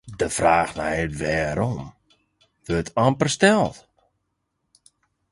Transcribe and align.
De 0.19 0.27
fraach 0.37 0.73
nei 0.79 0.97
it 1.05 1.13
wêrom 1.21 1.77
wurdt 2.65 2.93
amper 3.05 3.29
steld. 3.35 3.75